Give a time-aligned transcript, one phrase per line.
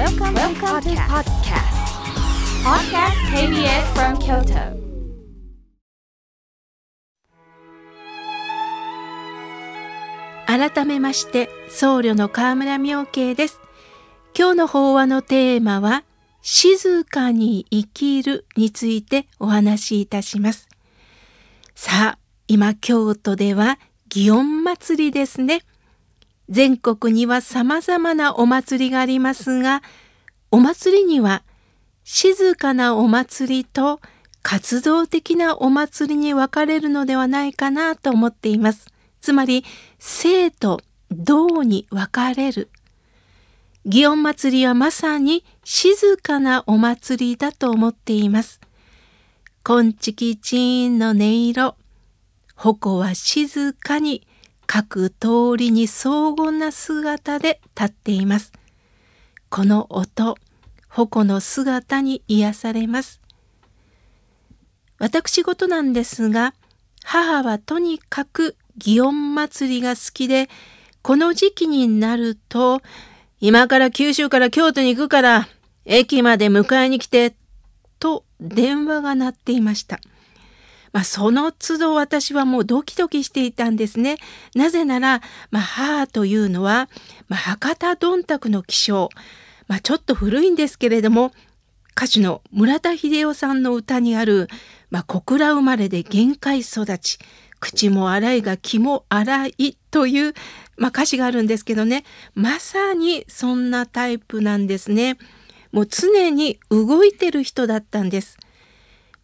[0.00, 1.76] Welcome, Welcome to podcast.
[2.64, 4.80] Podcast KBS from Kyoto.
[10.46, 13.60] 改めまして僧侶の河村明慶です
[14.34, 16.04] 今日の法話のテーマは
[16.40, 20.66] 静かに生きるについてお話しいたします
[21.74, 23.78] さあ今京都では
[24.08, 25.60] 祇園祭りですね
[26.50, 29.82] 全国には様々なお祭りがありますが
[30.50, 31.44] お祭りには
[32.02, 34.00] 静かなお祭りと
[34.42, 38.86] 活動的なお祭りに分かれるのではないかなと思っています。
[39.20, 39.64] つまり
[39.98, 42.70] 生と道に分かれる。
[43.86, 48.60] 祇園祭りはまさに静かなお祭りだと思っています。
[49.62, 51.76] 金色チーンの音色、
[52.56, 54.26] 矛は静かに
[54.72, 58.52] 各通りに荘厳な姿で立っています。
[59.48, 60.36] この音、
[60.88, 63.20] 矛の姿に癒されます。
[65.00, 66.54] 私事なんですが、
[67.02, 70.48] 母はとにかく祇園祭りが好きで、
[71.02, 72.80] この時期になると、
[73.40, 75.48] 今から九州から京都に行くから、
[75.84, 77.34] 駅まで迎えに来て、
[77.98, 79.98] と電話が鳴っていました。
[80.92, 84.16] まあ、その都度私はもうドキドキしていたんですね。
[84.54, 86.88] なぜなら、まあ、母というのは、
[87.28, 89.08] まあ、博多どんたくの気象、
[89.68, 91.32] まあ、ちょっと古いんですけれども、
[91.96, 94.48] 歌手の村田秀夫さんの歌にある、
[94.90, 97.18] まあ、小倉生まれで限界育ち、
[97.60, 100.34] 口も荒いが気も荒いという、
[100.76, 102.04] まあ、歌詞があるんですけどね
[102.34, 105.18] まさにそんなタイプなんですね。
[105.72, 108.38] もう常に動いてる人だったんです。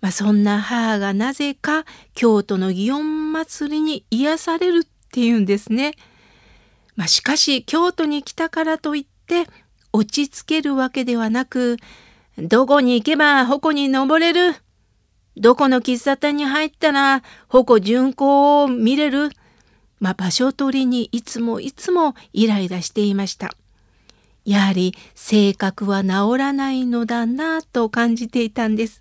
[0.00, 5.94] まあ、そんな母がなぜか京都の祇園祭りに癒されるっていうんですね。
[6.94, 9.46] まあ、しかし京都に来たからといって
[9.92, 11.76] 落ち着けるわけではなく
[12.38, 14.54] どこに行けば矛に登れる？
[15.36, 19.30] どこの喫茶店に入ったら矛巡行を見れる？
[19.98, 23.54] まあ、場所取りにいつもいつもイライラしていました。
[24.44, 29.00] やはり性格は治らないのだなと感じていたんです。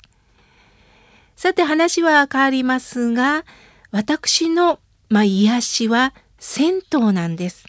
[1.35, 3.43] さて話は変わりますが、
[3.91, 4.79] 私の、
[5.09, 7.65] まあ、癒しは銭湯なんです。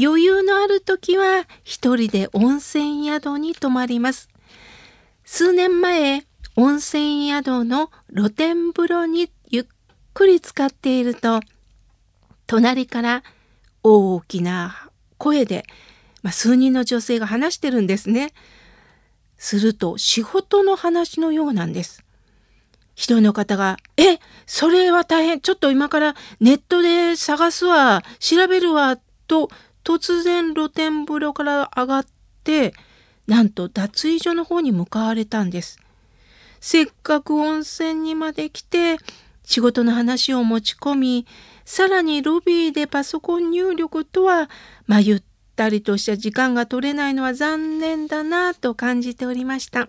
[0.00, 4.28] 余裕のある時は一人で温泉宿に泊まります。
[5.24, 9.64] 数年前、温泉宿の露天風呂にゆっ
[10.14, 11.40] くり使っていると、
[12.46, 13.24] 隣から
[13.82, 15.64] 大きな声で、
[16.22, 18.32] まあ、数人の女性が話してるんですね。
[19.38, 22.05] すると仕事の話のようなんです。
[22.96, 28.98] 人の方が「えそれは大変ちょっと今からネットで探すわ調べるわ」
[29.28, 29.50] と
[29.84, 32.06] 突然露天風呂から上がっ
[32.42, 32.74] て
[33.28, 35.78] なんと脱衣所の方に向かわれたんです。
[36.60, 38.96] せっかく温泉にまで来て
[39.44, 41.26] 仕事の話を持ち込み
[41.64, 44.48] さらにロビーでパソコン入力とは、
[44.86, 45.22] まあ、ゆっ
[45.54, 49.88] たりとした時間が取れないのは残念だなと感じておりました。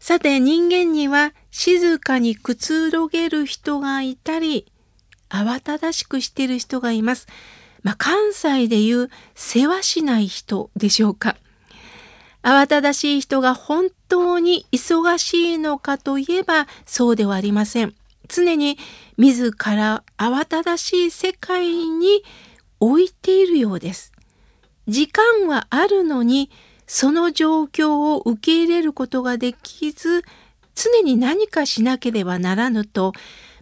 [0.00, 4.72] さて人間には静かにくつろげる人がいたり
[5.28, 7.28] 慌ただしくしている人がいます。
[7.82, 11.36] まあ、関西でいう世話しない人でしょうか。
[12.42, 17.94] 慌ただしい人が本当に忙しいのかといえばそうではありません。
[18.26, 18.78] 常に
[19.18, 22.24] 自ら慌ただしい世界に
[22.80, 24.12] 置いているようです。
[24.88, 26.50] 時間はあるのに
[26.92, 30.24] その状況を受け入れることができず
[30.74, 33.12] 常に何かしなければならぬと、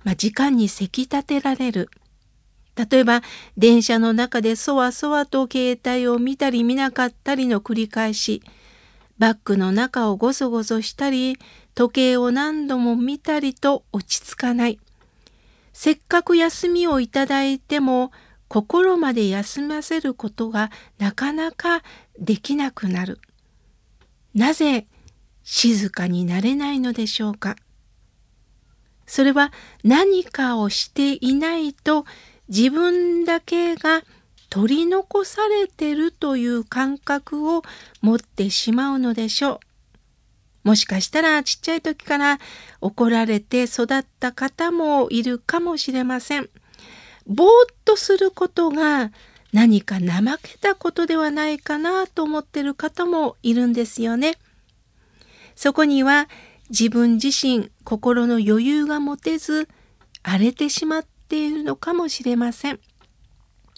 [0.03, 1.91] まあ、時間にせき立てられる。
[2.75, 3.21] 例えば
[3.59, 8.43] 電車の中でそわそわと携帯を見たり見なかったりの繰り返し
[9.19, 11.37] バッグの中をごそごそしたり
[11.75, 14.81] 時計を何度も見たりと落ち着かない。
[15.75, 18.11] せっかく休みをいただいても
[18.49, 21.83] 心まで休ませることがなかなか
[22.19, 23.21] できなくなる。
[24.35, 24.87] なぜ
[25.43, 27.57] 静かになれないのでしょうか？
[29.07, 29.53] それは
[29.85, 32.05] 何かをしていないと
[32.49, 34.03] 自分だけが
[34.51, 37.63] 取り残されてるという感覚を
[38.03, 39.61] 持ってしまうのでしょ
[40.65, 40.69] う。
[40.69, 42.39] もしかしたらちっちゃい時から
[42.81, 46.51] 怒られて育った方もいるかもしれません。
[47.27, 47.51] ぼーっ
[47.85, 49.11] とすることが
[49.53, 54.37] 何か怠けたことではないかなと思ってる方もいるんですよね。
[55.57, 56.29] そこには
[56.71, 59.69] 自分自身心の余裕が持てず
[60.23, 62.81] 荒れてしまっているのかもしれません。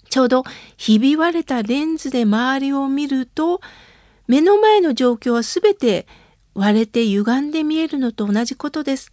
[0.09, 0.43] ちょうど
[0.75, 3.61] ひび割れたレンズで周りを見ると
[4.27, 6.05] 目の前の状況は全て
[6.53, 9.11] 割れて歪んで見えるのと同じことです。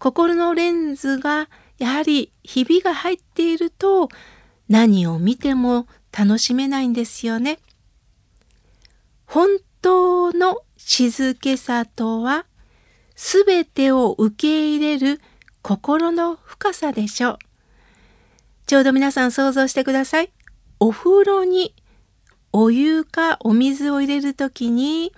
[0.00, 1.48] 心のレンズが
[1.78, 4.08] やはりひびが入っていると
[4.68, 5.86] 何を見ても
[6.16, 7.58] 楽しめないんですよね。
[9.26, 12.46] 本当の静けさとは
[13.14, 15.20] 全てを受け入れる
[15.62, 17.38] 心の深さでしょう。
[18.66, 20.30] ちょうど皆さん想像してください。
[20.80, 21.74] お風呂に
[22.52, 25.12] お湯かお水を入れるときに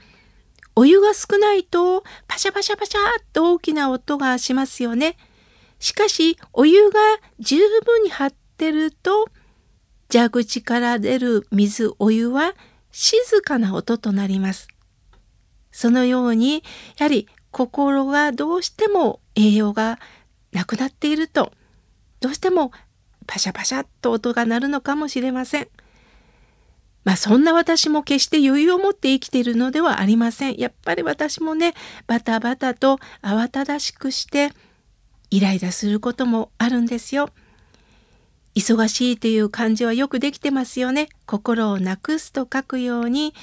[0.74, 5.16] お湯が少ないとパシャパシャパシャっと大きな音がしますよね。
[5.78, 6.98] しかしお湯が
[7.38, 9.28] 十分に張ってると
[10.12, 12.54] 蛇口から出る水お湯は
[12.90, 14.68] 静かな音となります。
[15.70, 16.64] そのように
[16.98, 19.98] やはり心がどうしても栄養が
[20.52, 21.52] なくなっていると
[22.20, 22.72] どうしても
[23.26, 25.68] パシャパシャっと音が鳴るのかもしれません。
[27.04, 30.56] まあそんな私も決して余裕を持って生きているのではありません。
[30.56, 31.74] やっぱり私もね
[32.06, 34.50] バタバタと慌ただしくして
[35.30, 37.30] イライラすることもあるんですよ。
[38.54, 41.08] 忙しいという感じはよくできてますよね。
[41.26, 43.34] 心をなくすと書くように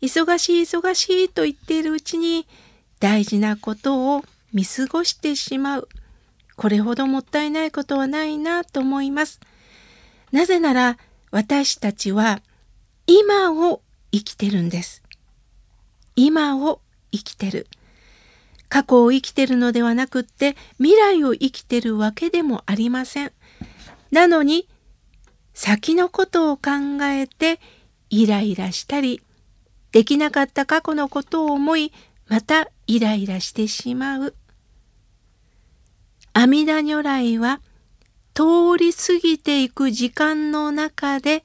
[0.00, 2.46] 忙しい忙しいと言っているうちに
[3.00, 5.88] 大事なことを見過ごしてしまう。
[6.56, 9.40] これほどもったいないことはないなと思います。
[10.32, 10.98] なぜなら
[11.30, 12.40] 私たちは
[13.06, 13.82] 今を
[14.12, 15.02] 生きてるんです。
[16.16, 16.80] 今を
[17.12, 17.66] 生きてる。
[18.68, 23.32] 過去を生きてるのではなくって未来を生きてるわけでもありません。
[24.14, 24.68] なのに
[25.54, 27.58] 先のことを考えて
[28.10, 29.20] イライラしたり
[29.90, 31.92] できなかった過去のことを思い
[32.28, 34.34] またイライラしてしまう。
[36.32, 37.60] 阿弥陀如来は
[38.34, 41.44] 通り過ぎていく時間の中で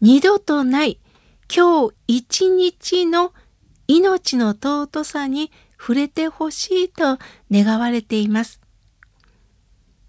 [0.00, 0.98] 二度とない
[1.54, 3.32] 今日一日の
[3.86, 7.18] 命の尊さに触れてほしいと
[7.52, 8.60] 願われています。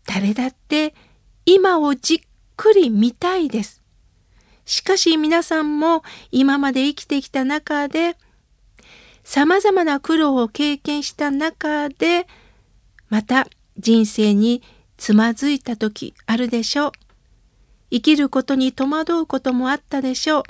[0.07, 0.95] 誰だって
[1.45, 2.19] 今をじっ
[2.55, 3.81] くり見たいです。
[4.65, 8.15] しかし皆さんも今まで生きてきた中で
[9.23, 12.27] 様々な苦労を経験した中で
[13.09, 13.47] また
[13.77, 14.61] 人生に
[14.97, 16.91] つまずいた時あるでしょう。
[17.91, 20.43] 生きることに戸惑うこともあったでしょう。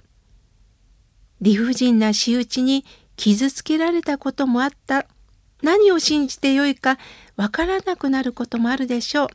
[1.42, 2.86] 理不尽な仕打ちに
[3.16, 5.07] 傷つけられたこともあった。
[5.62, 6.98] 何を信じてよいか
[7.36, 9.28] わからなくなることもあるでしょう。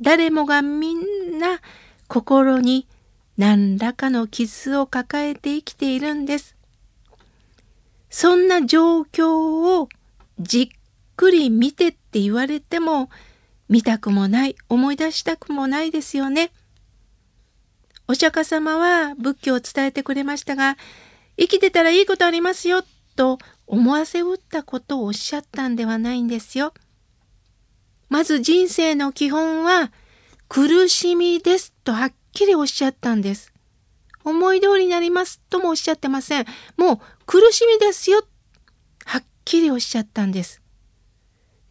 [0.00, 1.60] 誰もがみんな
[2.08, 2.86] 心に
[3.36, 6.56] 何らかの傷を抱えて生きているんです。
[8.10, 9.88] そんな状況を
[10.38, 10.78] じっ
[11.16, 13.10] くり見てって言われても
[13.68, 16.52] 見たくもない思い出したくもないですよね。
[18.06, 20.76] お釈迦様は仏教を伝えてくれましたが
[21.38, 22.84] 生きてたらいいことありますよ
[23.16, 26.74] と思わせうったことをおっしゃったんではないんですよ。
[28.14, 29.90] まず人生の基本は
[30.48, 33.52] 苦しみですとはっきりおっしゃったんです。
[34.22, 36.46] 思い通りになりますともおっしゃってません。
[36.76, 38.24] もう苦しみですよ。
[39.04, 40.62] はっきりおっしゃったんです。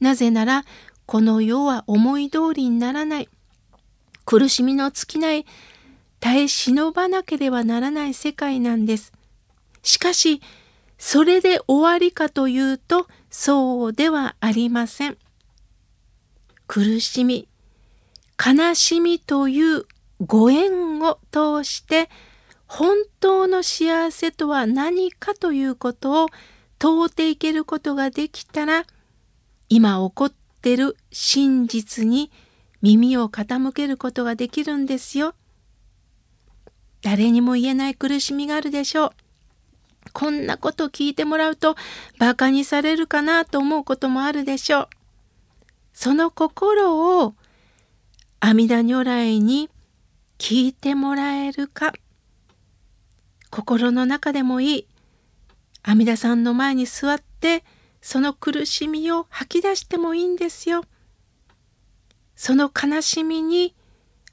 [0.01, 0.65] なぜなら
[1.05, 3.29] この世は思い通りにならない
[4.25, 5.45] 苦しみの尽きない
[6.19, 9.13] 耐え忍ばなければならない世界なんです。
[9.81, 10.41] しかし
[10.97, 15.17] それで終わりかというとそうではありません。
[16.74, 17.48] 苦しみ
[18.44, 19.86] 悲しみという
[20.25, 22.10] ご縁を通して
[22.65, 26.30] 本当の幸せとは何かということを
[26.80, 28.86] 問うていけることができたら
[29.70, 32.32] 今起こってる真実に
[32.82, 35.36] 耳を傾けることができるんですよ。
[37.03, 39.12] 誰にも言えない苦しみがあるでしょう。
[40.12, 41.75] こんなこと聞いてもらうと
[42.20, 45.02] 馬鹿にされるかなと思うこともあるでしょう。
[45.93, 47.35] その心を
[48.39, 49.69] 阿弥陀如来に
[50.38, 51.93] 聞いてもらえるか？
[53.50, 54.88] 心の中でもいい
[55.83, 57.63] 阿弥陀さんの前に座って
[58.01, 60.83] その苦しみを吐き出してもいいんですよ。
[62.35, 63.75] その悲しみに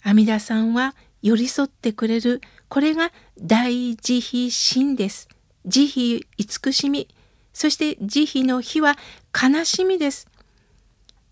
[0.02, 5.28] 阿弥陀さんは寄り添ってくれるこれが大慈悲心です。
[5.66, 7.06] 慈悲慈しみ
[7.52, 8.96] そして慈悲の日は
[9.34, 10.29] 悲しみです。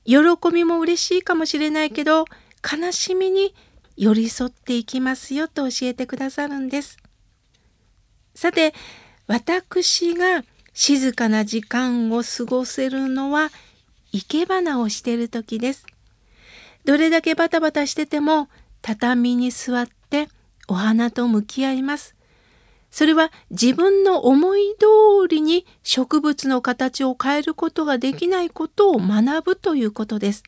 [0.09, 0.17] 喜
[0.51, 2.25] びも嬉しいかもしれないけど
[2.65, 3.55] 悲しみに
[3.99, 6.97] 寄り添っていきますよと教えてくださるんです。
[8.35, 8.73] さて
[9.27, 13.51] 私が静かな時間を過ごせるのは
[14.11, 15.85] 生け花をしている時です。
[16.87, 18.49] どれだけバタバタしてても
[18.81, 20.29] 畳に座って
[20.69, 22.15] お花と向き合います。
[22.91, 30.43] それは自分の思い通りに植物の形を変えることができないことを学ぶということです。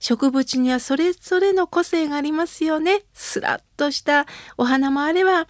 [0.00, 3.02] 植物にはそれぞれの個性がありますよね。
[3.14, 5.46] スラッとしたお花もあれば、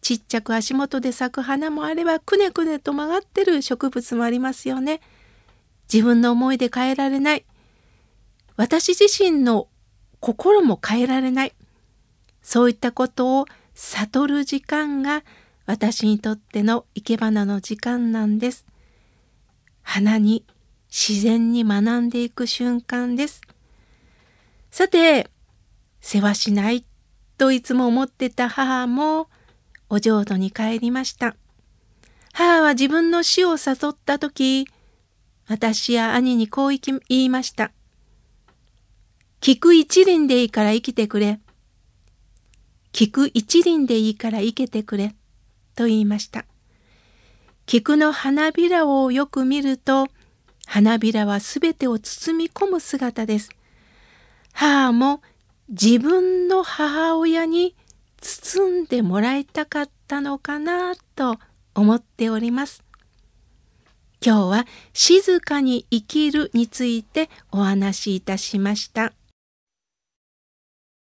[0.00, 5.00] ちっちゃく足元で咲く花もあれば、くねくねと曲がってる植物もありますよね。
[5.92, 7.44] 自分の思いで変えられない。
[8.56, 9.68] 私自身の
[10.18, 11.54] 心も変えられない。
[12.42, 15.22] そういったことを悟る時間が
[15.66, 18.66] 私にとっての生け花の時間なんです。
[19.82, 20.44] 花に
[20.90, 23.40] 自然に学んでいく瞬間です。
[24.70, 25.30] さて、
[26.00, 26.84] 世話しない
[27.38, 29.28] といつも思ってた母も
[29.88, 31.36] お浄土に帰りました。
[32.32, 34.66] 母は自分の死を誘った時、
[35.48, 37.72] 私や兄にこう言いました。
[39.40, 41.40] 聞く一輪でいいから生きてくれ。
[42.92, 45.14] 聞く一輪でいいから生けてくれ。
[45.74, 46.44] と言いました。
[47.66, 50.08] 菊の花びらをよく見ると、
[50.66, 53.50] 花びらはすべてを包み込む姿です。
[54.52, 55.22] 母も
[55.68, 57.74] 自分の母親に
[58.20, 61.36] 包んでもらいたかったのかなと
[61.74, 62.82] 思っております。
[64.24, 69.12] 今日は静かに生きるについてお話しいたしました。